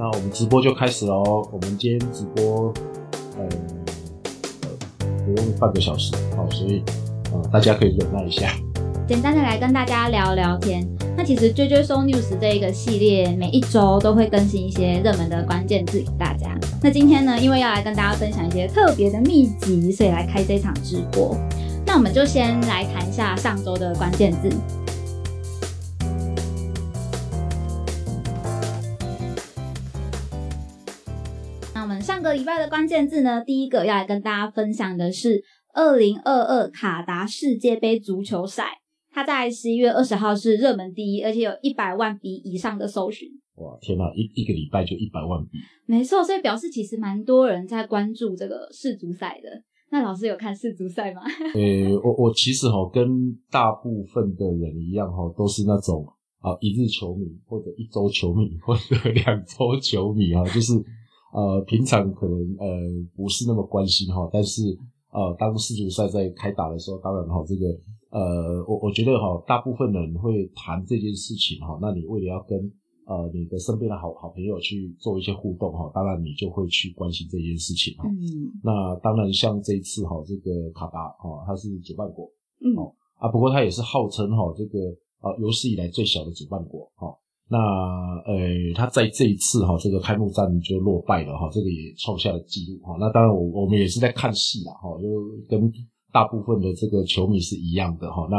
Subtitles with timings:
[0.00, 1.46] 那我们直播就开始喽。
[1.52, 2.72] 我们今天直播，
[3.36, 3.46] 呃，
[5.26, 6.82] 不用半个小时，好，所以
[7.34, 8.50] 呃，大家可以忍耐一下。
[9.06, 10.88] 简单的来跟大家聊聊天。
[11.14, 16.58] 那其实追追搜 news 这一个系列，每一周都会更新一些热门的关键字给大家。
[16.82, 21.36] 那今天呢，因为要来跟大家分享一些特别的秘籍，所以来开这场直播。
[21.84, 24.48] 那我们就先来谈一下上周的关键字。
[32.30, 35.42] 个礼拜的关键字呢，第一个要来跟大家分享的是
[35.74, 38.68] 二零二二卡达世界杯足球赛。
[39.12, 43.28] 它在十一月二十号是热门第一，而且有一百万笔以上的搜寻。
[43.56, 45.58] 哇，天哪，一一个礼拜就一百万笔。
[45.86, 49.48] 没错，所以表示其实蛮多人在关注这个世足赛的。
[49.90, 51.22] 那老师有看世足赛吗？
[51.54, 56.06] 呃，我我其实哈跟大部分的人一样哈，都是那种
[56.38, 60.74] 啊一日球迷或者一周球迷或者两周球迷哈，就是
[61.32, 62.66] 呃平常可能呃
[63.16, 64.76] 不是那么关心哈，但是
[65.10, 67.66] 呃当世足赛在开打的时候，当然哈这个。
[68.12, 72.58] 呃，我我觉得哈，大部分人会谈这件事情哈，那你为了要跟
[73.06, 78.08] 呃你的身边的好好朋友去做一些互动哈，当然你就会去关心这件事情哈。
[78.08, 78.50] 嗯。
[78.64, 82.74] 那当然，像这一次哈，这个卡达哈，它是主办国，嗯。
[83.14, 84.80] 啊，不过它也是号称哈这个
[85.20, 87.16] 呃有史以来最小的主办国哈。
[87.50, 87.58] 那
[88.24, 92.96] 呃，他在这一次哈这个开幕战就落败了哈，这个也创下了纪录哈。
[93.00, 95.08] 那当然，我我们也是在看戏啦哈，就
[95.48, 95.70] 跟。
[96.12, 98.38] 大部分的这个球迷是一样的哈，那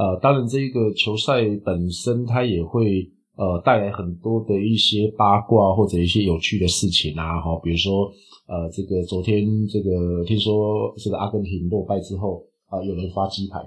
[0.00, 8.06] 呃，当然这个球赛本身它也会呃带来很多的一些八卦或者一些有趣的事情啊哈，比如说
[8.46, 13.58] 呃这个昨天这个听说这个阿根廷落败之后啊，有人发鸡排，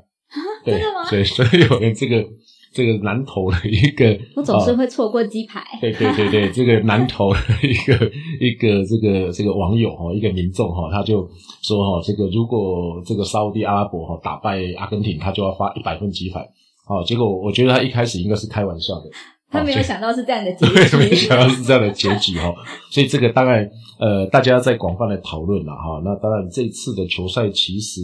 [0.66, 1.10] 真的吗？
[1.10, 2.26] 对，所以有人这个。
[2.72, 5.62] 这个南投的一个， 我总是会错过鸡排。
[5.82, 11.30] 对对对对， 这个南投的一个一个这个这个网友哈，一个民众哈，他就
[11.62, 16.40] 说哈，这个如果这个沙地阿拉伯哈打败阿根廷，他就要发一百份鸡排。
[16.88, 19.10] 哦，结果我觉得他一开始应该是开玩笑的，
[19.52, 22.52] 他 没有想到是这样的结局，没想到是这样的结局哈。
[22.90, 23.70] 所以这个当然
[24.00, 26.02] 呃，大家在广泛的讨论了哈。
[26.04, 28.02] 那当然这次的球赛其实。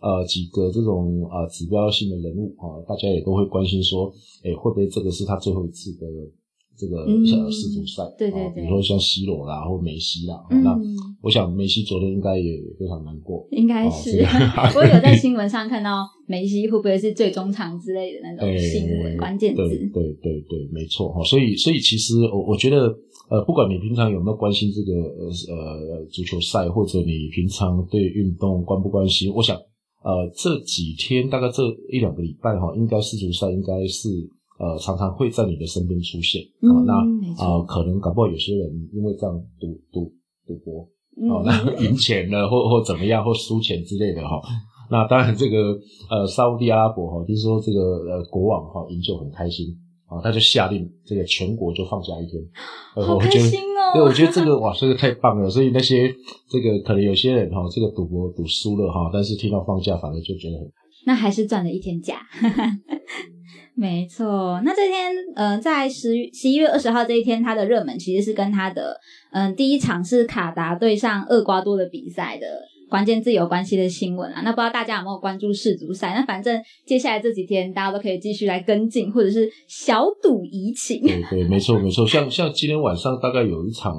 [0.00, 4.14] 呃，几个这种呃指标性的人物啊，大家也都会关心说，
[4.44, 6.06] 哎，会不会这个是他最后一次的
[6.78, 7.04] 这个
[7.50, 8.04] 世足赛？
[8.16, 10.78] 对对对，比如说像 C 罗啦，或梅西啦，那
[11.20, 13.46] 我想梅西昨天应该也非常难过。
[13.50, 14.24] 应该是，
[14.78, 19.56] 我有在新闻上看到梅西会不会是最终场之类的那种新闻关键字。
[19.56, 21.22] 对对对对，没错哈。
[21.24, 22.86] 所以所以其实我我觉得，
[23.28, 29.58] 呃，不管你平常有没有关心这个呃呃足球赛，或者你平常对运动关不关心，我想。
[30.00, 31.60] 呃，这几天大概这
[31.90, 34.08] 一两个礼拜哈，应该世足赛应该是
[34.58, 36.74] 呃常常会在你的身边出现啊。
[36.84, 36.92] 那
[37.42, 40.12] 啊，可能搞不好有些人因为这样赌赌
[40.46, 40.82] 赌博，
[41.30, 44.40] 哦，那 赢钱了或或怎么样或输钱之类的哈。
[44.90, 45.78] 那当然这个
[46.10, 49.66] 呃沙地阿拉伯哈，听说这个呃国王哈赢就很开心。
[50.08, 52.42] 啊，他就下令这个全国就放假一天，
[52.94, 53.92] 好开心哦！
[53.92, 55.50] 对，我觉得这个哇，这个太棒了。
[55.50, 56.10] 所以那些
[56.48, 60.66] 这个可能有些人哈，这个赌博赌输了哈，但是听到放假反而就觉得很
[61.04, 62.22] 那还是赚了一天假。
[63.78, 68.98] 没错，那这天呃，在十十一月二十号这一天，它的热门其实是跟它的
[69.30, 72.46] 嗯第一场是卡达对上厄瓜多的比赛的。
[72.90, 76.14] 关键字有关系的新闻啊，那不知道大家有没有关注世足赛？
[76.14, 81.02] 那反正接下来这几天大家都可以继续来跟进，或者是小赌怡情。
[81.02, 82.06] 对对，没错没错。
[82.06, 83.94] 像像今天晚上大概有一场。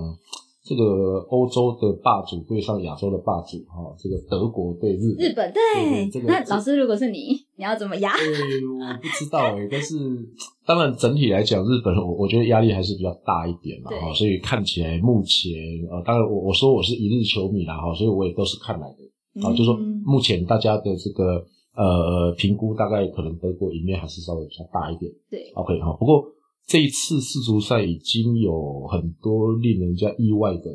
[0.61, 0.83] 这个
[1.31, 8.13] 欧洲的霸主对上亚洲的霸主，哈，这个德国对日日本对，那老师如果是你，你要怎么压？
[8.15, 9.95] 我不知道哎，但是
[10.65, 15.51] 当然整体来讲，日本我我觉得压力还是比较大一点嘛，哈，所以看起来目前
[15.91, 19.75] 呃，当然我我说我是一日球迷啦，哈，所以我也都是看来的，啊，就说
[20.05, 26.23] 目前大家的这个呃评估，大概可能德国赢面还是稍微比较大一点，对，OK 哈，不过。
[26.71, 30.65] 这一次世足赛已经有很多令人家意外的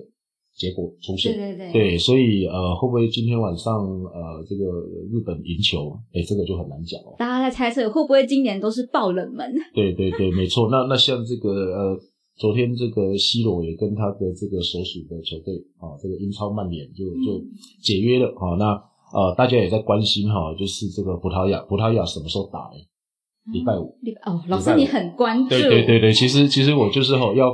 [0.56, 4.65] 结果出现，对对对，对，所以呃，会不会今天晚上呃，这个
[5.11, 5.91] 日本赢球？
[6.12, 7.15] 哎，这个就很难讲哦。
[7.19, 9.53] 大家在猜测会不会今年都是爆冷门？
[9.75, 10.69] 对对对，没错。
[10.71, 11.99] 那那像这个呃，
[12.37, 17.43] 昨天这个 C 罗也跟他的这个所属的球队啊，这个英超曼联就就
[17.83, 18.55] 解约了啊。
[18.56, 18.81] 那
[19.12, 22.79] 呃，大家也在关心哈，就是这个葡萄牙，葡萄牙什么时候打呢？
[23.53, 27.53] 礼拜五，礼拜哦，老师你很关注，对对对对，其实其实我就是吼要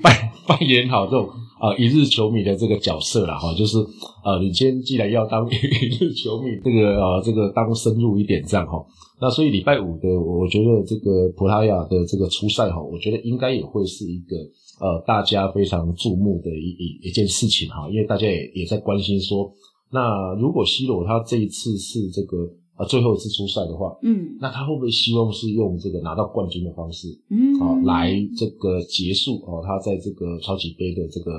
[0.00, 0.14] 扮
[0.46, 1.28] 扮演好这种
[1.64, 3.78] 啊一日球迷的这个角色啦哈，就是
[4.22, 5.54] 呃你今天既然要当 一
[5.98, 8.84] 日球迷，这个啊这个当深入一点这样哈，
[9.20, 14.36] 那所以礼拜五的我觉得这个葡萄牙的这个初赛哈，我觉得应该也会是一个
[14.80, 19.50] 呃大家非常注目的一一一件事情哈，因为大家也也在关心说，
[19.90, 22.36] 那如果 C 罗他这一次是这个
[22.78, 24.36] 呃最后一次出赛的话，嗯。
[24.40, 31.32] 那他会不会希望是用这个拿到冠军的方式，嗯，啊、来这个结束哦他在这个超级杯的这个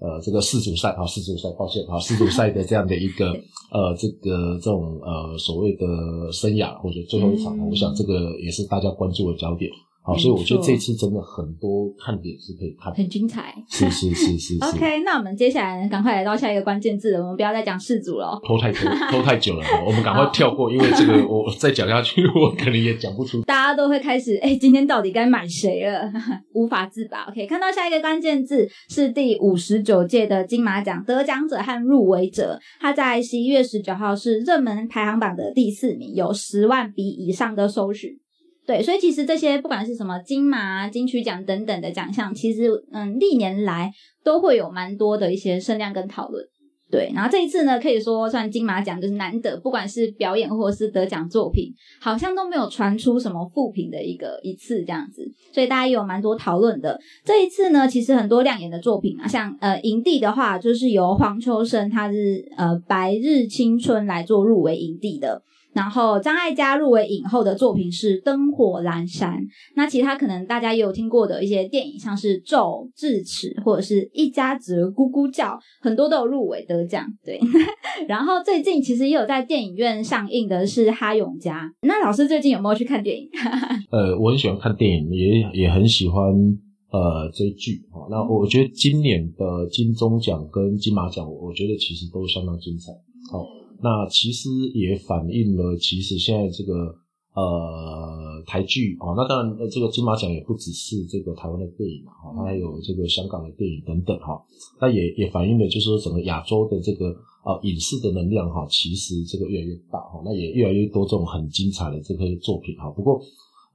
[0.00, 3.30] 呃这个世足赛啊世足赛，抱歉啊世足赛的这样的一个
[3.72, 5.86] 呃这个这种呃所谓的
[6.32, 7.70] 生涯或者最后一场，嗯。
[7.70, 9.70] 我想这个也是大家关注的焦点。
[10.06, 13.52] 好，所以我觉得错这次真的很多看点是可以看的，很精彩。
[13.68, 18.38] 是是是是是 OK，那我们接下来呢，赶快来到下一个关键字了，我们不要再讲世足了。
[18.44, 18.78] 拖太久
[19.10, 23.42] 拖太久了，我们赶快跳过，因为这个我再讲下去，我可能也讲不出。
[23.42, 26.08] 大家都会开始，哎、今天到底该买谁了？
[26.54, 27.24] 无法自拔。
[27.24, 38.12] OK，看到下一个关键字是第五十九届的金马奖得奖者和入围者，他在十一月十九号是热门排行榜的第四名，有十万笔以上的搜寻。
[38.66, 43.92] 对，所以其实这些不管是什么金马、金曲奖等等的奖项，其实嗯历年来
[44.24, 46.44] 都会有蛮多的一些声量跟讨论。
[46.88, 56.96] 对，然后这一次呢，可以说算金马奖就是难得，不管是表演或是得奖作品，好像都没有传出什么负评的一个一次这样子，所以大家也有蛮多讨论的。
[57.24, 65.42] 这一次呢，其实很多亮眼的作品啊，像呃影帝的话，就是由黄秋生他是呃《白日青春》来做入围影帝的。
[65.76, 69.34] 然后张艾嘉入围影后的作品是《灯火阑珊》，
[69.74, 72.58] 那其他可能大家也有听过的一些电影，像是《咒》
[72.96, 77.06] 《智齿》或者是一家子咕咕叫，很多都有入围得奖。
[77.22, 77.38] 对，
[78.08, 81.70] 然后最近其实也有在电影院上映的是《哈永家》。
[81.86, 83.28] 那老师最近有没有去看电影？
[83.92, 86.24] 呃，我很喜欢看电影，也也很喜欢
[86.90, 88.06] 呃追剧哈。
[88.10, 92.92] 那我觉得今年的金钟奖跟金马奖，我觉得其实都相当精彩。
[93.30, 93.44] 好、
[93.86, 96.72] 那其实也反映了，其实现在这个
[97.34, 104.42] 呃台剧、哦，那当然呃这个金马奖也不只是这个台湾的电影嘛，哈、它还有这个香港的电影等等哈、
[104.80, 113.20] 那也也反映了就是说整个亚洲的这个呃影视的能量哈、其实这个越来越大哈、那也越来越多这种很精彩的这些作品哈、不过。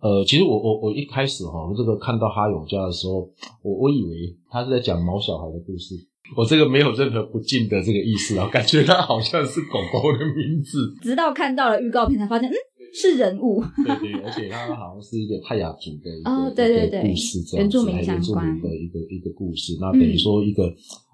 [0.01, 3.29] 呃，其实我我我一开始哈，这个看到哈永家的时候，
[3.61, 5.93] 我我以为他是在讲毛小孩的故事，
[6.35, 12.53] 我这个没有任何不敬的这个意思啊，感觉它好像是狗狗的名字，直到看到了预告片才发现，嗯，
[12.93, 13.61] 是人物。
[13.85, 20.63] 对对，而且它好像是一个泰雅族的一个、哦对对对一个故事这样子，相关民的一个一个故事，那等于说一个、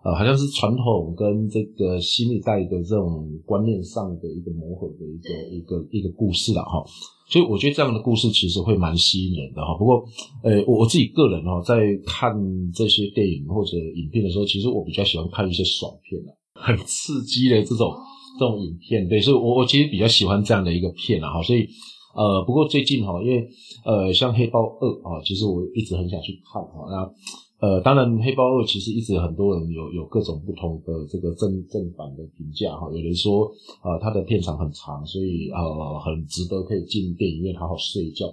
[0.04, 6.84] 呃，好像是传统跟这个新一代的这种观念上的一个磨合的一个一个一个故事了哈。
[7.30, 9.78] 所以我觉得这样的故事其实会蛮吸引人的哈。
[9.78, 10.04] 不过，
[10.44, 11.76] 呃，我我自己个人哦，在
[12.06, 12.34] 看
[12.74, 17.94] 这些电影或者影片的时候，其实我比较喜欢看一些爽片啊，很刺激的这种
[18.38, 19.08] 这种影片。
[19.08, 21.42] 对，所以我我其实比较喜欢这样的一个片啊哈。
[21.42, 21.68] 所以，
[22.16, 23.48] 呃，不过最近哈，因为
[23.86, 26.86] 呃，像《黑豹二》啊，其实我一直很想去看哈。
[26.90, 27.12] 那
[27.60, 32.88] 呃，当然，《黑豹二》其实一直很多人有有各种不同的这个正正版的评价哈。
[32.94, 33.52] 有人说，
[33.82, 38.28] 呃，它的片长很长，所以呃很值得可以进电影院好好睡一觉。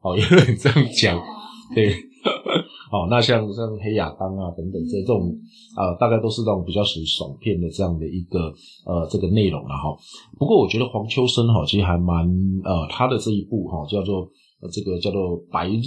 [0.00, 1.22] 哦，有人这样讲，
[1.74, 1.92] 对。
[2.90, 5.32] 哦，那像像黑亚当啊等等这这种
[5.76, 8.52] 呃，大概都是那种比较属于爽片的这样的一个
[8.84, 9.96] 呃这个内容了哈。
[10.38, 12.26] 不过我觉得黄秋生哈，其实还蛮
[12.64, 14.28] 呃他的这一部哈叫做
[14.72, 15.80] 这个叫做《白日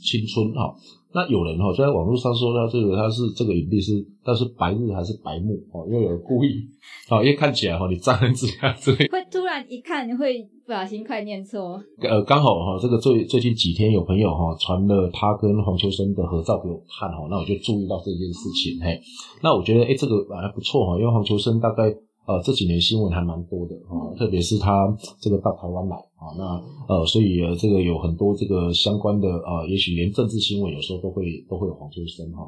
[0.00, 0.76] 青春》哈。
[1.16, 3.92] 那有人哈就在网络上说他这个他是这个影帝是
[4.22, 6.60] 但是白日还是白目哦，因为有人故意
[7.08, 11.80] 哦， 因为看起来哈你乍看之下这个 会突然一看会不小心快念错。
[12.04, 19.00] 呃，刚好哈，这个最最近几天有朋友哈传了他跟黄秋生的合照给我看哈，那我就注意到这件事情嘿，
[19.42, 21.84] 那我觉得诶这个还不错哈，因为黄秋生大概
[22.26, 26.44] 呃这几年新闻还蛮多的哈，特别是他这个到台湾来啊，那
[26.88, 32.44] 呃所以呃这个有很多这个相关的呃，也许连政治新闻有时候都会都会有黄秋生哈，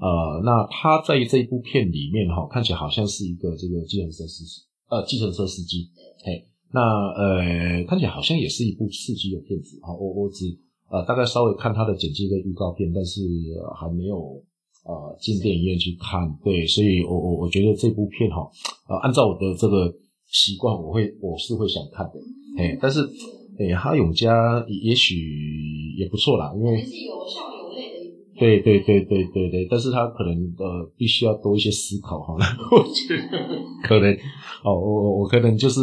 [0.00, 5.88] 呃那他在这一部片里面哈看起来好像是一个这个计程车司机呃计程车司机
[6.24, 6.46] 嘿。
[6.72, 6.80] 那
[7.18, 9.92] 呃，看起来好像也是一部刺激的片子哈。
[9.92, 10.46] 我我只
[10.88, 13.20] 呃大概稍微看他的简介跟预告片，但是、
[13.74, 14.40] 还没有
[14.86, 16.32] 呃进电影院去看。
[16.44, 18.48] 对，所以我我我觉得这部片哈，
[18.88, 19.92] 呃，按照我的这个
[20.28, 22.12] 习惯，我会我是会想看的。
[22.60, 23.00] 哎，但是
[23.58, 32.34] 哎，哈永家也也许也不错啦，因为是有笑有泪的一部对对对对对对，但是他可能呃必须要多一些思考哈。
[32.72, 33.48] 我觉得
[33.88, 34.12] 可能
[34.64, 35.80] 哦，我我我可能就是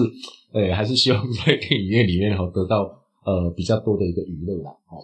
[0.54, 2.84] 哎还是希望在电影院里面哈得到
[3.26, 4.72] 呃比较多的一个娱乐啦。
[4.90, 4.98] 哦，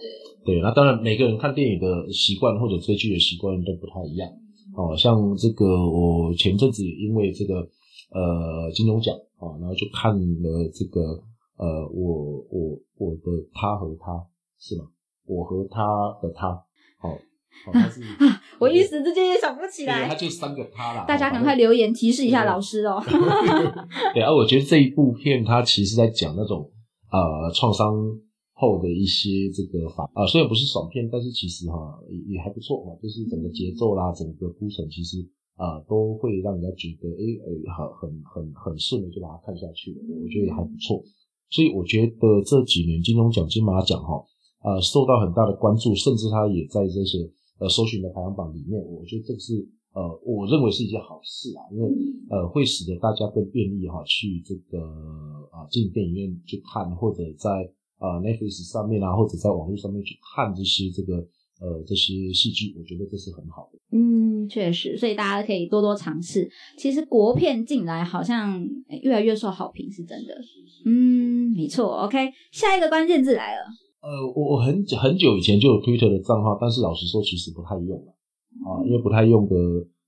[0.46, 4.30] 对，那当然每个人看电影的习惯或者追剧的习惯都不太一样。
[4.76, 7.56] 哦，像这个我前阵子也因为这个
[8.10, 11.22] 呃金钟奖啊，然后就看了这个
[11.58, 14.26] 呃我我我的他和他
[14.60, 14.86] 是吗？
[15.26, 15.84] 我和他
[16.22, 16.48] 的他。
[17.02, 17.20] 哦，
[17.68, 21.06] 哦， 他是啊，我一时之间也想不起来，他，就三个他啦。
[21.08, 23.02] 大家哦赶快留言提示一下老师哦。
[24.14, 26.70] 对， 而、我觉得这一部片它其实在讲那种
[27.12, 27.94] 呃创伤
[28.54, 35.18] 后的一些这个反啊、虽然不是爽片，但是其实哈、也也还不错哈、就是整个节奏啦，整个铺陈其实
[35.56, 41.04] 啊、都会让人家觉得诶诶很很很很顺的就把它看下去了，我觉得也还不错。
[41.54, 44.18] 所以我觉得这几年金钟奖、金马奖哈，
[44.66, 47.30] 呃，受到很大的关注，甚至它也在这些
[47.60, 49.54] 呃搜寻的排行榜里面，我觉得这个是
[49.94, 51.88] 呃，我认为是一件好事啊，因为
[52.32, 54.82] 呃，会使得大家更便利哈、去这个
[55.52, 57.52] 啊进电影院去看，或者在
[58.00, 61.18] 啊 Netflix 上面啊，或者在网络上面去看这些这个
[61.62, 63.78] 呃这些戏剧，我觉得这是很好的。
[63.96, 66.50] 嗯，确实，所以大家可以多多尝试。
[66.78, 68.60] 其实国片进来好像
[68.90, 70.34] 诶越来越受好评，是真的。
[70.86, 71.88] 嗯，没错。
[72.04, 72.18] OK，
[72.52, 73.62] 下一个关键字来了。
[74.02, 78.14] 呃，我我很久很久以前就有 Twitter 的账号，但是老实说，其实不太用了
[78.68, 79.56] 啊，因为不太用的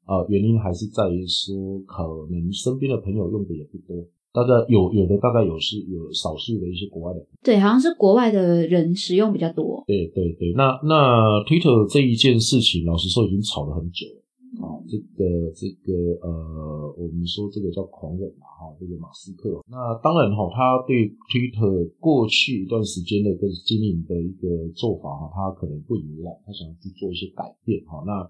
[0.06, 9.82] 呃原因还是在于说，可能身边的朋友用的也不多，大概有有的大概有是有少数的一些国外的对，好像是国外的人使用比较多。
[9.88, 14.22] 对对对，那那 Twitter 这一件事情，老实说已经吵了很久了
[14.62, 14.80] 啊。
[14.88, 19.62] 这个这个呃，我们说这个叫狂人嘛哈，这个马斯克。
[19.68, 28.04] 那当然哈，他对 Twitter 过去一段时间的一个经营的一个做法哈，他可能不以为然，他想要去做一些改变哈。
[28.06, 28.22] 那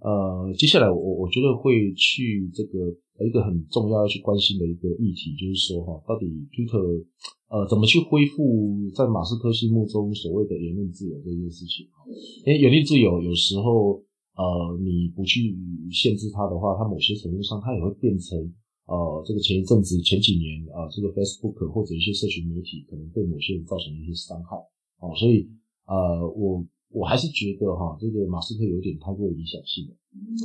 [0.00, 2.94] 呃，接下来我我觉得会去这个
[3.26, 7.04] 一个很重要要去关心的一个议题，就是说哈，到底 Twitter
[7.50, 12.06] 呃怎么去恢复在马斯克心目中所谓的言论自由这件事情哈？
[12.46, 14.02] 因为言论自由有时候
[14.38, 15.58] 呃你不去
[15.90, 18.38] 限制它的话，它某些程度上它也会变成
[18.86, 24.54] 呃这个前一阵子前几年啊、呃、这个 Facebook 或者一些社群媒体可能对某些人造成一些伤害
[25.02, 25.50] 哦，所以
[25.86, 29.92] 呃我我还是觉得哈这个马斯克有点太过理想性了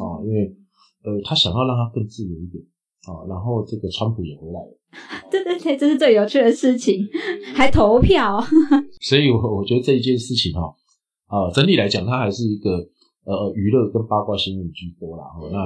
[0.03, 0.49] 啊，因为
[1.05, 2.63] 呃他想要让它更自由一点
[3.05, 4.79] 啊，然后这个川普也回来了。
[5.31, 7.07] 对对对，这是最有趣的事情，
[7.55, 8.39] 还投票。
[9.01, 10.73] 所以我我觉得这一件事情哈，
[11.25, 12.87] 啊、整体来讲，它还是一个
[13.25, 15.23] 呃娱乐跟八卦新闻居多啦。
[15.25, 15.57] 哈，那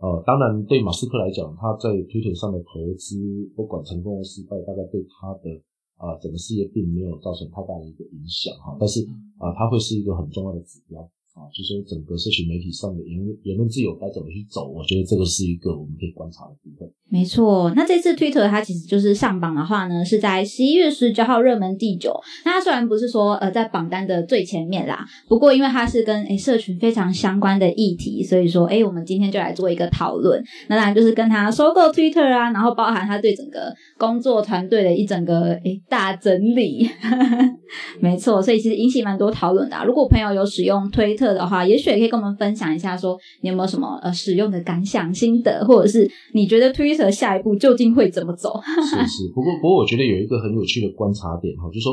[0.00, 3.16] 呃，当然对马斯克来讲，他在推特上的投资，
[3.56, 5.48] 不管成功或失败，大概对他的
[5.96, 8.76] 啊、整个事业并没有造成太大的一个影响哈。
[8.78, 9.00] 但是
[9.38, 11.00] 啊、它会是一个很重要的指标
[11.32, 16.92] 啊，就是说整个社群媒体上的言论言论自由该怎么去走，我觉得这个是一个我们可以观察的部分。
[17.14, 22.12] 没错，那这次 Twitter 它其实就是上榜的话呢，是在十一月十九号热门第九。
[22.44, 30.42] 那它虽然不是说呃在榜单的最前面啦，不过因为它是跟诶社群非常相关的议题，所以说诶我们今天就来做一个讨论。
[30.68, 36.90] 那当然就是跟他收购 Twitter 啊，然后包含他对整个工作团队的一整个诶大整理。
[38.00, 39.84] 没错，所以其实引起蛮多讨论的、啊。
[39.84, 48.60] 如果朋友有使用推特的话，也许也可以跟我们分享一下说你有没有什么呃使用的感想、心得，或者是你觉得 Twitter 下一步究竟会怎么走？
[48.90, 51.92] 是是，不过不过我觉得有一个很有趣的观察点哈，就是说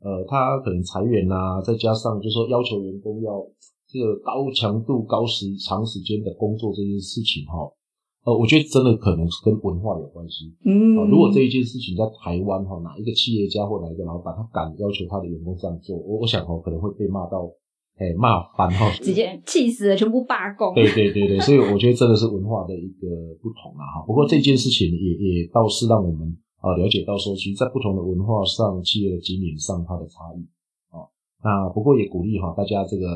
[0.00, 3.44] 呃，他可能裁员呐、再加上就是说要求员工要
[3.86, 7.68] 这个高强度、高时长时间的工作这件事情哈，
[8.24, 10.54] 呃，我觉得真的可能是跟文化有关系。
[10.64, 17.50] 嗯啊，如果这一件事情在台湾哈，哪一个企业家或哪一个老板他敢要求他的员工这样做，我我想哦可能会被骂到，
[18.00, 20.72] 哎骂翻哈，直接气死了，全部罢工。
[20.72, 23.04] 对对对对，所以我觉得真的是文化的一个
[23.42, 24.00] 不同啊哈。
[24.06, 30.40] 不过这件事情也也倒是让我们啊了解到说，其实，在不同的文化上，企业的经营上它的差异
[30.88, 31.04] 啊。
[31.44, 33.06] 那不过也鼓励哈大家这个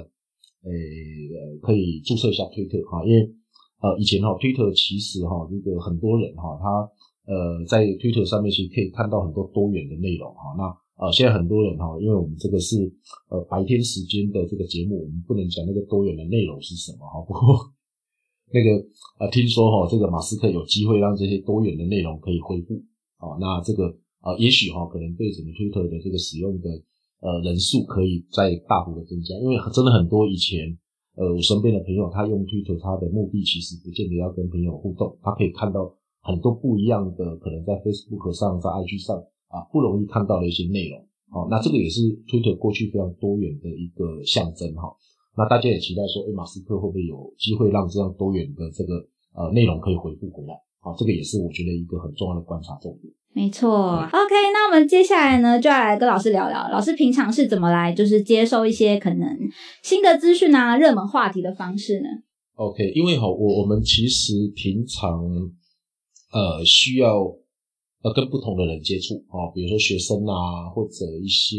[0.68, 3.24] 呃呃可以注册一下推特哈，因为
[3.80, 6.68] 呃以前哈推特其实哈这个很多人哈他
[7.32, 10.52] 呃在推特上面其实可以看到很多多元的内容哈。
[10.58, 12.92] 那啊现在很多人哈，因为我们这个是
[13.28, 17.20] 呃白天时间的这个节目，我们不能讲那个多元的内容是什么哈。
[17.26, 17.58] 不过
[18.52, 18.70] 那个
[19.18, 22.80] 呃，听说哈，这个马斯克有机会让这些多元的内容可以恢复
[23.16, 26.70] 啊，那这个呃，也许哈，可能对整个推特的这个使用的
[27.20, 30.78] 呃人数可以再大幅的增加，因为真的很多以前
[31.16, 39.20] 呃我身边的朋友，他用推特，他的目的其实不见得要跟朋友互动，他可以看到很多不一样的，可能在 Facebook 上、在 IG 上
[39.54, 40.98] 啊不容易看到的一些内容。
[41.30, 44.90] 哦，那这个也是推特过去非常多元的一个象征哈。
[45.36, 48.94] 那大家也期待说，哎，马斯克会不会有机会让这样多元的这个
[49.34, 50.54] 呃内容可以回复回来？
[50.80, 53.12] 啊，这个也是我觉得一个很重要的观察重点。
[53.32, 59.36] 没错，OK，那我们接下来呢，就要来跟老师聊聊，老师平常是怎么来就是接收一些可能
[59.82, 62.06] 新的资讯啊、热门话题的方式呢
[62.54, 65.24] ？OK，因为哈，我我们其实平常
[66.30, 67.24] 呃需要
[68.04, 71.56] 呃跟不同的人接触啊，比如说学生啊，或者一些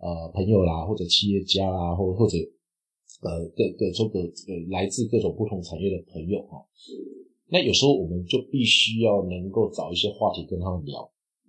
[0.00, 2.38] 呃朋友啦，或者企业家啦，或或者
[3.20, 6.64] 呃各各种各呃来自各种不同产业的朋友哈。
[7.50, 11.00] 那有时候我们就必须要能够找一些话题跟他们聊。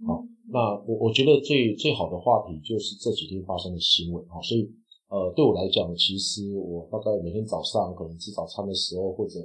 [0.05, 4.41] 好，那我我觉得最最好的话题就是这几天发生的新闻哈。
[4.41, 4.69] 所以
[5.07, 9.39] 呃对我来讲，其实我大概每天早上可能吃早餐的时候，或者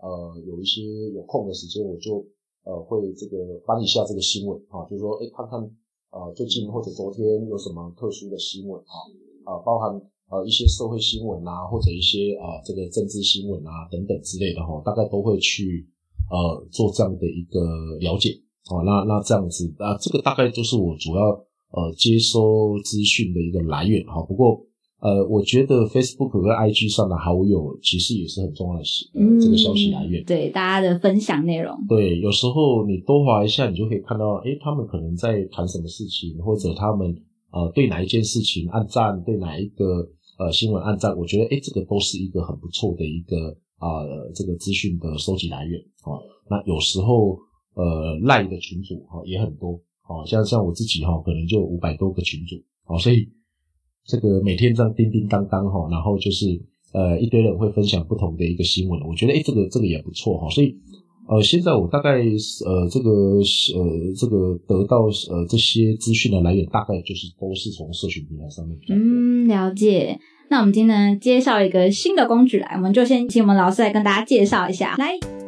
[0.00, 0.80] 呃有一些
[1.12, 2.24] 有空的时间，我就
[2.64, 5.60] 呃会这个翻一下这个新闻啊，就是说哎看看
[6.10, 8.94] 呃最近或者昨天有什么特殊的新闻啊
[9.44, 10.00] 啊包含。
[10.30, 15.86] 呃，一些社会新闻啊，或者一些啊，这个政治新闻啊等等之类的哈，大概都会去
[16.30, 17.60] 呃做这样的一个
[18.00, 18.30] 了解
[18.64, 18.80] 啊。
[18.82, 21.22] 那那这样子啊，这个大概就是我主要
[21.72, 24.22] 呃接收资讯的一个来源哈。
[24.22, 24.64] 不过
[25.04, 30.24] 呃，我觉得 Facebook 和 IG 上的好友其实也是很重要的嗯这个消息来源。
[30.24, 31.76] 对大家的分享内容。
[31.86, 37.14] 对，有时候你多划一下，你就可以看到，诶，他们可能在谈什么事情，或者他们
[37.52, 40.08] 呃对哪一件事情按赞，对哪一个。
[40.36, 44.02] 呃，新闻按赞，我觉得，哎，这个都是一个很不错的一个啊，
[44.34, 46.18] 这个资讯的收集来源啊。
[46.50, 47.38] 那有时候，
[47.74, 53.28] 呃，赖的群主哈也很多，啊，像像我自己哈，可能就五百多个群主，啊，所以
[54.06, 56.60] 这个每天这样叮叮当当哈，然后就是
[56.92, 60.76] 呃一堆人会分享不同的一个新闻，我觉得，哎，这个这个也不错哈，所以。
[61.26, 68.78] 呃，现在我大概呃，这个呃，这个得到呃这些资讯的来源，大概就是都是从社群平台上面。
[68.90, 70.20] 嗯，了解。
[70.50, 75.43] 那我们今天呢，介绍一个新的工具来，我们就先请我们老师来跟大家介绍一下，来。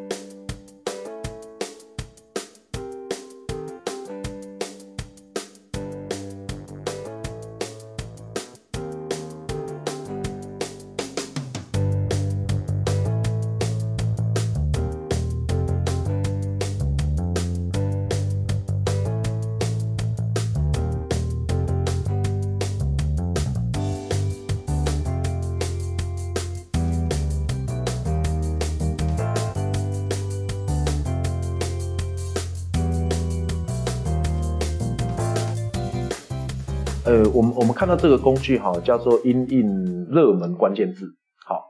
[37.06, 41.06] 呃，我们我们看到这个工具哈，叫做因应热门关键字。
[41.47, 41.62] 好，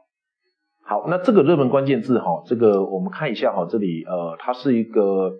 [0.83, 5.31] 好，那这个热门关键字哈，这个我们看一下哈，这里呃，它是一个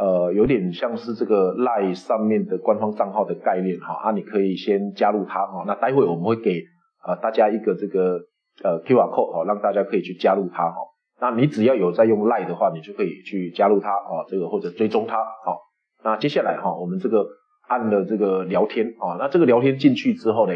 [0.00, 5.62] 呃，有点像是这个赖上面的官方账号的概念哈啊，你可以先加入它哈。
[5.64, 6.60] 那待会我们会给
[7.06, 8.18] 呃大家一个这个
[8.64, 10.76] 呃 QR code 哈，让大家可以去加入它哈。
[11.20, 15.60] 那你只要有在用赖的话，你就可以去加入它啊，这个或者追踪它好。
[16.02, 17.24] 那接下来哈，我们这个。
[17.66, 20.52] 按了这个聊天啊，那这个聊天进去之后呢，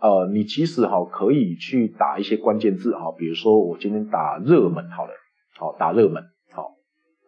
[0.00, 5.12] 呃，你其实哈可以去打一些关键字哈，比如说我今天打热门好了，
[5.58, 6.72] 好打热门，好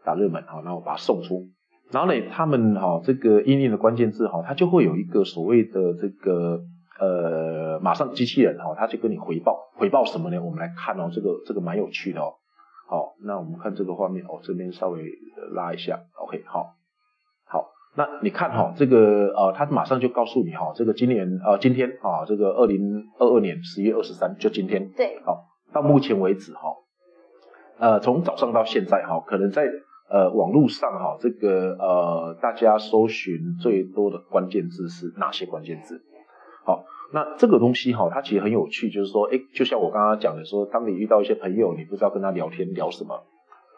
[0.05, 1.46] 打热门好，那我把它送出，
[1.90, 6.61] 然后呢，他们哈这个应用的关键字哈，它就会有一个所谓的这个
[6.98, 10.42] 呃，马上机器人哈，他就跟你回报，回报什么呢？
[10.42, 12.35] 我们来看哦，这个这个蛮有趣的哦，
[12.88, 15.02] 好，那我们看这个画面哦，这边稍微
[15.55, 16.75] 拉一下，OK，好。
[17.96, 26.61] 那你看哈，这个呃，他马上就告诉你哈，这个今年呃今天啊，这个二零二二年十月二十三，就今天，对，好，到目前为止哈，
[27.78, 29.66] 呃，从早上到现在哈，可能在
[30.11, 36.02] 呃网络上哈，这个呃大家搜寻最多的关键字是哪些关键字？
[36.66, 43.24] 好，那这个东西哈，它其实很有趣，就是说，哎，就像我刚刚讲的说，当你遇到一些朋友，你不知道跟他聊天聊什么。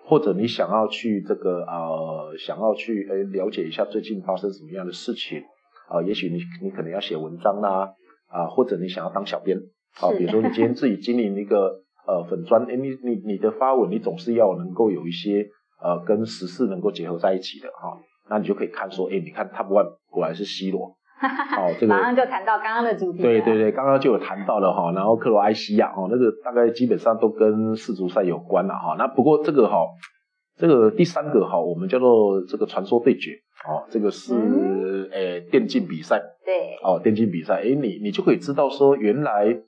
[0.09, 5.43] 或者你想要去这个呃，想要去呃了解一下最近发生什么样的事情
[5.91, 6.01] 啊？
[6.03, 7.93] 也许你你可能要写文章啦
[8.29, 9.59] 啊，或者你想要当小编
[10.01, 15.47] 啊，比如说你今天自己经营一个呃粉砖，哎，你你你的发文你总是要能够有一些
[15.83, 20.98] 呃跟时事能够结合在一起的哈，那你就可以看说，哎，你看 Top One 果然是 C 罗。
[21.21, 23.23] 哦，这个 马上就谈到刚刚的主题。
[23.23, 28.95] 对对对，刚刚就有谈到了哈，然后克罗埃西亚哦，那个大概基本上都跟世足赛有关了哈。
[28.99, 29.79] 那不过这个哈，
[30.57, 33.33] 这个第三个哈，我们叫做这个传说对决
[33.69, 36.23] 哦，这个是诶电竞比赛。
[36.45, 36.77] 对。
[36.83, 39.59] 哦，电竞比赛，诶，你你就可以知道说，原来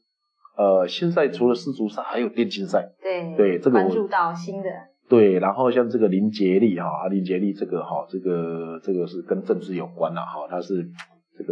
[0.57, 2.89] 呃现在除了世足赛，还有电竞赛。
[3.03, 3.35] 对。
[3.37, 4.69] 对，这个关注到新的。
[5.09, 10.89] 对，然后像这个林杰利哈，啊林杰利这个哈，这个这个是跟政治有关的哈，他是。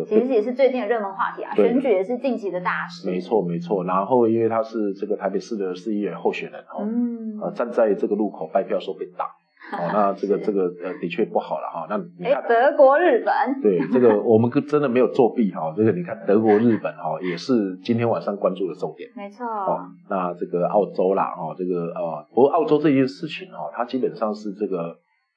[0.06, 3.08] 其实也是最近的热门话题啊，选举也是近期的大事。
[3.08, 6.86] 没错没错，然后因为他是这个台北市的市议员候选人哦，
[7.42, 9.24] 呃站在这个路口拜票时候被打，
[9.76, 11.86] 哦那这个 这个呃的确不好了哈。
[11.88, 19.08] 那你看德国日本，对这个 我们真的没有作弊哈，这个你看德国日本哈也是今天晚上关注的重点。
[19.16, 19.46] 没错。
[19.46, 24.96] 哦，那这个澳洲啦哦这个呃不过澳洲这件事情哈，它基本上是这个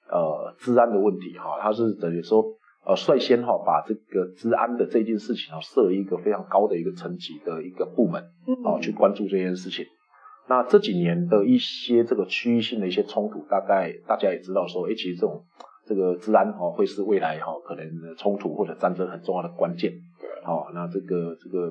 [0.10, 2.44] 呃治安的问题哈，它是等于说。
[2.86, 8.24] 呃率先哈把这个治安的这件事情啊设一个非常高的一个层级的一个部门
[8.64, 9.86] 哦去关注这件事情。
[10.48, 15.44] 那这几年的一些这个区域性的一些冲突，大概大家也知道说，哎，其实这种
[15.86, 17.86] 这个治安哈会是未来哈可能
[18.18, 19.94] 冲突或者战争很重要的关键。
[20.44, 21.68] 好，那这个这个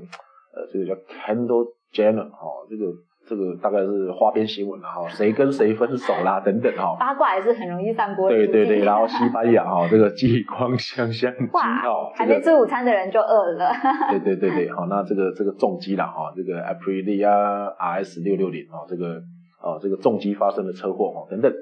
[0.55, 2.87] 呃这个叫 Kendall Jenner 哈这个。
[3.31, 8.29] 这个大概是花边新闻了哈，谁跟谁分手啦 等等哈，八卦也是很容易散播。
[8.29, 11.81] 对对对，然后西班牙哈， 这个激光香香哇，
[12.17, 13.71] 还没吃午餐的人就饿了。
[14.11, 19.23] 对对对对， 好，那这个这个重击了哈，这个 Aprilia RS 六六零啊，这个
[19.61, 21.53] 啊这个重击发生的车祸哈等等。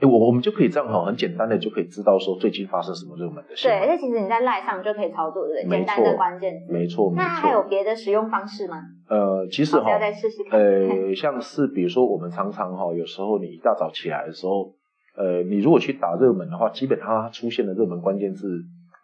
[0.00, 3.68] 哎，我我们就可以这样哈，很简单的就可以知道说最近发生什么热门的事。
[3.68, 5.78] 对，那其实你在赖上就可以操作，对不对？
[5.78, 7.22] 简单的关键没错，没错。
[7.22, 8.80] 那还有别的使用方式吗？
[9.08, 10.58] 呃，其实哈，再试试看。
[10.58, 14.72] 呃， 像是比如说我们常常哈，有时候你一大早起来的时候，
[15.16, 18.48] 呃，你如果去打热门的话，基本上它出现的热门关键字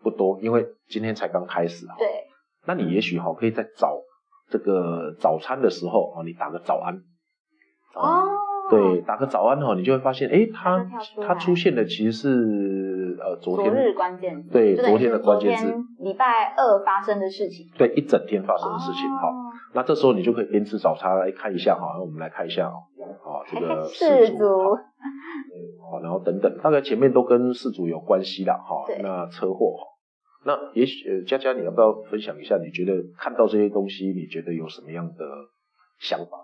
[0.02, 1.94] 不多，因为今天才刚开始哈。
[1.98, 2.08] 对。
[2.66, 4.00] 那你也许哈可以在早
[4.48, 6.94] 这个早餐的时候啊，你打个早安。
[7.94, 8.24] 哦。
[8.70, 10.84] 对，打个早安哈，你就会发现，哎，它
[11.26, 13.70] 它出现的其实是呃昨天。
[13.70, 19.32] 昨日关键字，对，昨天的关键字，礼拜二发生的事情，对，一整天发生的事情哈。
[19.74, 22.84] 那这时候你就可以边吃早餐来看一下哈，那我们来看一下哦，
[23.24, 24.74] 啊，这个氏族，
[25.90, 28.84] 好，然后等等，大概前面都跟事主有关系啦哈。
[29.02, 29.76] 那车祸，
[30.44, 32.56] 那也许佳佳你要不要分享一下？
[32.56, 35.24] 你觉得看到这些东西，你觉得有什么样的
[36.00, 36.38] 想法？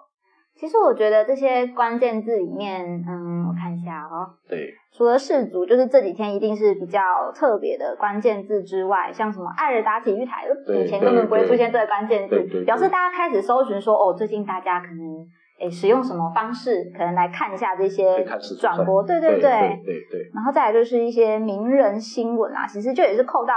[0.62, 4.31] 其实我觉得这些关键字里面，嗯，我看一下哦。
[4.48, 4.72] 对。
[4.92, 7.01] 除了氏族，就是这几天一定是比较
[7.35, 15.27] 特别的关键字之外，像什么艾尔达体育台，以前根本不会出现这个关键字，表示大家开始搜寻说，哦，最近大家可能
[15.59, 18.25] 诶使用什么方式，可能来看一下这些
[18.61, 20.31] 转播，对对对对对。
[20.33, 23.53] 然后再来就是一些名人新闻啊，其实就也是扣到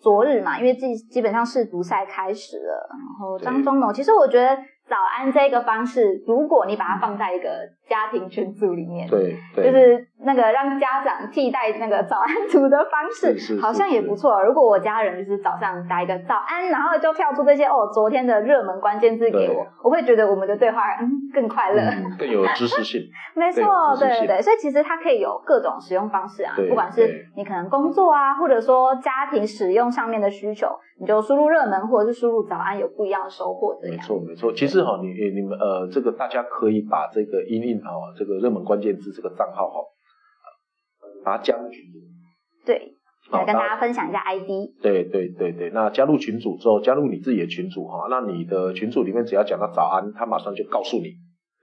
[0.00, 4.56] 昨日嘛，因为基基本上世足赛开始了，然后张忠谋，其实我觉得。
[4.88, 14.42] 早安这个方式，如果你把它放在一个家庭群组里面，对，就是那个让家长替代那个早安图的方式，好像也不错。
[14.42, 21.82] 如果我家人就是早上打一个早安，然后就跳出这些哦昨天的热门关键字给我，我会觉得我们的对话嗯更快乐，
[22.18, 23.00] 更有知识性。
[23.36, 30.66] 没错，对对对，所以其实它可以有各种使用方式啊，不管是你可能工作啊，或者说家庭使用上面的需求，
[30.98, 33.78] 你就输入热门或者是输入早安，有不一样的收获。
[33.82, 34.78] 没错，没错，其实。
[34.88, 37.42] 哈，你你们呃，这个大家可以把这个
[37.78, 39.80] 音印哈，这个热门关键字这个账号哈，
[41.24, 41.98] 把它加入群组。
[42.66, 42.92] 对，
[43.30, 44.48] 来跟大家分享一下 ID。
[44.82, 51.08] 对对对对，那加入群组之后，加入你自己的群组哈，那你的群组里面只要讲到早安，他马上就告诉你，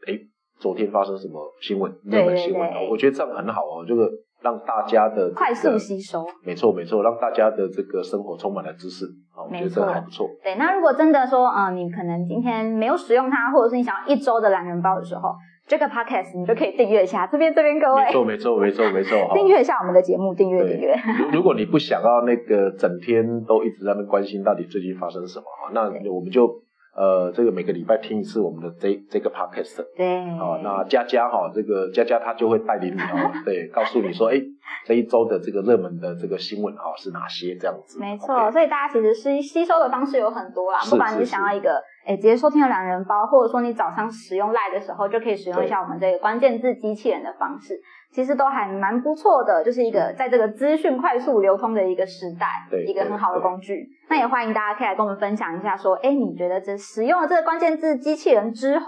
[0.07, 0.17] 哎，
[0.59, 4.09] 昨天发生什么新闻，热门新闻，我觉得这样很好哦，这个。
[4.41, 10.29] 让大家的快速吸收，没错没错，让大家的这个生活充满了知识，啊，我觉得这还不错。
[10.43, 15.33] 对，那如果真的说，嗯，你可能今天没有使用它，或者是你想要一周的懒人包的时候，
[15.67, 17.27] 这个 podcast 你都可以订阅一下。
[17.27, 20.95] 这边这边各位，没错没错没错没错， 订阅一下我们的节目，订阅订阅。
[21.19, 26.61] 如如果你不想要那个整天都一直在那关心到底最近发生什么， 那我们就。
[26.97, 34.39] 呃，这个每个礼拜听一次我们的这这个 podcast，对，哦，那佳佳哈，这个佳佳她就会带领你哦， 对，告诉你说，哎，
[34.85, 37.99] 这一周的这个热门的这个新闻哈是哪些这样子。
[37.99, 47.79] 没错，所以大家其实吸吸收的方式有很多啦，不管你想要一个，哎，直接收听的两人包，或者说你早上使用赖的时候就可以使用一下我们这个关键字机器人的方式。
[48.11, 52.47] 其实都还蛮不错的，就是一个在这个资讯快速流通的一个时代，
[52.87, 53.89] 一个很好的工具。
[54.07, 58.85] 那也欢迎大家可以来跟我们分享一下，说，哎，你觉得这使用了这个关键字机器人之后，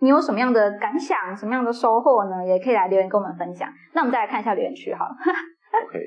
[0.00, 2.44] 你有什么样的感想，什么样的收获呢？
[2.46, 3.68] 也可以来留言跟我们分享。
[3.94, 5.10] 那我们再来看一下留言区，好了。
[5.86, 5.98] OK，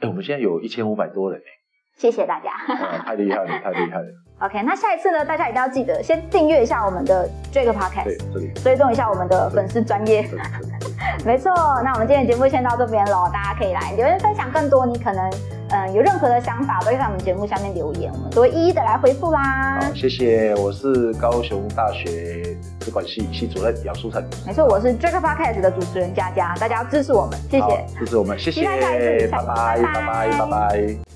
[0.00, 1.40] 哎，我们现在有一千五百多人
[1.96, 2.50] 谢谢大家，
[3.04, 4.06] 太厉害了，太厉害了。
[4.38, 10.28] OK，那下一次呢，大家一定要记得先订阅一下我们的这个 Podcast，对，追踪一下我们的粉丝专业。
[11.24, 11.50] 没错，
[11.82, 15.30] 那我们今天的节目先到这边喽，大家可以来留言分享更多，你可能
[15.70, 19.78] 嗯有任何的想法，都可以在我们节目下面留言，我们都会一一的来回复啦。
[19.80, 24.22] 好，谢谢，我是高雄大学资管系系主任姚书成。
[24.46, 28.64] 没错，我是 j a c k Podcast 的主持人佳佳，大家要支持我们，谢谢，支持我们，谢谢，
[29.28, 31.15] 拜拜，拜拜，拜拜。